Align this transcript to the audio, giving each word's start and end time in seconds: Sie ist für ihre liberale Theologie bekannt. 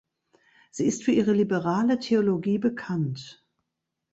Sie 0.71 0.87
ist 0.87 1.03
für 1.03 1.11
ihre 1.11 1.31
liberale 1.31 1.99
Theologie 1.99 2.57
bekannt. 2.57 3.45